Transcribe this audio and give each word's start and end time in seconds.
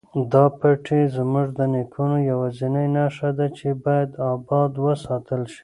دا 0.33 0.45
پټی 0.59 1.01
زموږ 1.17 1.47
د 1.57 1.59
نیکونو 1.73 2.17
یوازینۍ 2.31 2.87
نښه 2.95 3.29
ده 3.37 3.47
چې 3.57 3.67
باید 3.85 4.09
اباد 4.31 4.71
وساتل 4.85 5.41
شي. 5.53 5.59